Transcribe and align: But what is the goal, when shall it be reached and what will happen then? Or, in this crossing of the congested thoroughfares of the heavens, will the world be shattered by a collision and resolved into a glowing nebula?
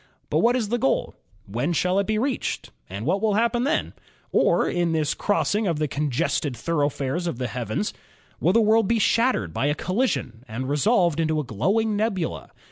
But 0.31 0.39
what 0.39 0.55
is 0.55 0.69
the 0.69 0.79
goal, 0.79 1.13
when 1.45 1.73
shall 1.73 1.99
it 1.99 2.07
be 2.07 2.17
reached 2.17 2.71
and 2.89 3.05
what 3.05 3.21
will 3.21 3.35
happen 3.35 3.65
then? 3.65 3.93
Or, 4.31 4.67
in 4.67 4.93
this 4.93 5.13
crossing 5.13 5.67
of 5.67 5.77
the 5.77 5.87
congested 5.87 6.57
thoroughfares 6.57 7.27
of 7.27 7.37
the 7.37 7.45
heavens, 7.47 7.93
will 8.39 8.53
the 8.53 8.61
world 8.61 8.87
be 8.87 8.97
shattered 8.97 9.53
by 9.53 9.67
a 9.67 9.75
collision 9.75 10.43
and 10.47 10.67
resolved 10.67 11.19
into 11.19 11.39
a 11.39 11.43
glowing 11.43 11.95
nebula? 11.95 12.49